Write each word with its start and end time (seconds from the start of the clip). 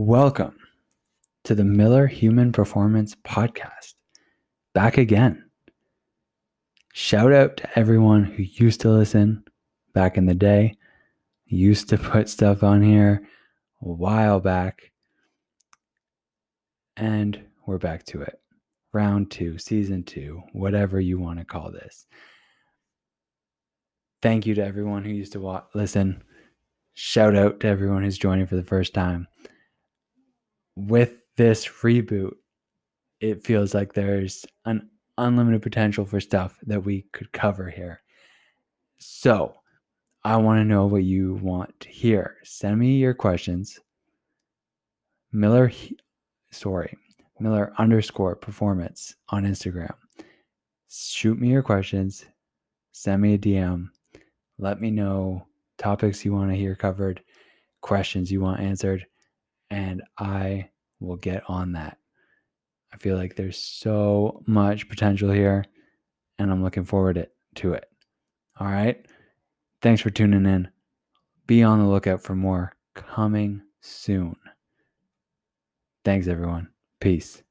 Welcome 0.00 0.56
to 1.42 1.56
the 1.56 1.64
Miller 1.64 2.06
Human 2.06 2.52
Performance 2.52 3.16
Podcast. 3.26 3.94
Back 4.72 4.96
again. 4.96 5.50
Shout 6.92 7.32
out 7.32 7.56
to 7.56 7.76
everyone 7.76 8.22
who 8.22 8.44
used 8.44 8.80
to 8.82 8.90
listen 8.90 9.42
back 9.94 10.16
in 10.16 10.26
the 10.26 10.36
day, 10.36 10.76
used 11.46 11.88
to 11.88 11.98
put 11.98 12.28
stuff 12.28 12.62
on 12.62 12.80
here 12.80 13.26
a 13.82 13.88
while 13.88 14.38
back. 14.38 14.92
And 16.96 17.40
we're 17.66 17.78
back 17.78 18.04
to 18.04 18.22
it. 18.22 18.40
Round 18.92 19.28
two, 19.28 19.58
season 19.58 20.04
two, 20.04 20.44
whatever 20.52 21.00
you 21.00 21.18
want 21.18 21.40
to 21.40 21.44
call 21.44 21.72
this. 21.72 22.06
Thank 24.22 24.46
you 24.46 24.54
to 24.54 24.64
everyone 24.64 25.02
who 25.02 25.10
used 25.10 25.32
to 25.32 25.40
watch, 25.40 25.64
listen. 25.74 26.22
Shout 26.94 27.34
out 27.34 27.58
to 27.58 27.66
everyone 27.66 28.04
who's 28.04 28.16
joining 28.16 28.46
for 28.46 28.54
the 28.54 28.62
first 28.62 28.94
time 28.94 29.26
with 30.78 31.34
this 31.36 31.66
reboot, 31.66 32.34
it 33.20 33.44
feels 33.44 33.74
like 33.74 33.92
there's 33.92 34.46
an 34.64 34.88
unlimited 35.18 35.60
potential 35.60 36.04
for 36.04 36.20
stuff 36.20 36.56
that 36.62 36.84
we 36.84 37.02
could 37.12 37.32
cover 37.32 37.68
here. 37.68 38.00
So, 38.98 39.54
I 40.24 40.36
want 40.36 40.60
to 40.60 40.64
know 40.64 40.86
what 40.86 41.04
you 41.04 41.34
want 41.34 41.78
to 41.80 41.88
hear. 41.88 42.36
Send 42.44 42.78
me 42.78 42.96
your 42.96 43.14
questions. 43.14 43.80
Miller, 45.32 45.72
sorry, 46.50 46.96
Miller 47.40 47.72
underscore 47.78 48.36
performance 48.36 49.14
on 49.30 49.44
Instagram. 49.44 49.94
Shoot 50.88 51.40
me 51.40 51.50
your 51.50 51.62
questions. 51.62 52.24
Send 52.92 53.22
me 53.22 53.34
a 53.34 53.38
DM. 53.38 53.88
Let 54.58 54.80
me 54.80 54.90
know 54.90 55.46
topics 55.76 56.24
you 56.24 56.32
want 56.32 56.50
to 56.50 56.56
hear 56.56 56.74
covered, 56.74 57.22
questions 57.80 58.30
you 58.30 58.40
want 58.40 58.60
answered 58.60 59.06
and 59.70 60.02
I 60.18 60.70
will 61.00 61.16
get 61.16 61.42
on 61.48 61.72
that. 61.72 61.98
I 62.92 62.96
feel 62.96 63.16
like 63.16 63.36
there's 63.36 63.58
so 63.58 64.42
much 64.46 64.88
potential 64.88 65.30
here, 65.30 65.64
and 66.38 66.50
I'm 66.50 66.62
looking 66.62 66.84
forward 66.84 67.28
to 67.56 67.72
it. 67.74 67.84
All 68.58 68.66
right. 68.66 69.04
Thanks 69.82 70.02
for 70.02 70.10
tuning 70.10 70.46
in. 70.46 70.68
Be 71.46 71.62
on 71.62 71.78
the 71.78 71.86
lookout 71.86 72.22
for 72.22 72.34
more 72.34 72.72
coming 72.94 73.62
soon. 73.80 74.36
Thanks, 76.04 76.26
everyone. 76.26 76.68
Peace. 77.00 77.42